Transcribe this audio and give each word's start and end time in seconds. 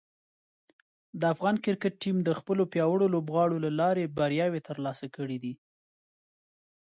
د 1.19 1.21
افغان 1.33 1.55
کرکټ 1.65 1.93
ټیم 2.03 2.17
د 2.23 2.29
خپلو 2.39 2.63
پیاوړو 2.73 3.05
لوبغاړو 3.15 3.57
له 3.65 3.71
لارې 3.79 4.13
بریاوې 4.17 4.61
ترلاسه 4.69 5.07
کړې 5.15 5.37
دي. 5.43 5.53